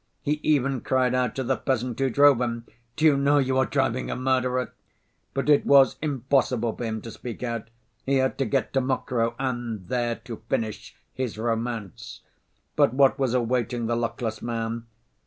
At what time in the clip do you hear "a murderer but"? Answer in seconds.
4.09-5.47